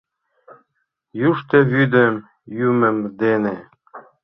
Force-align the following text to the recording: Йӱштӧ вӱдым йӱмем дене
Йӱштӧ 1.19 1.57
вӱдым 1.71 2.15
йӱмем 2.57 2.97
дене 3.21 3.55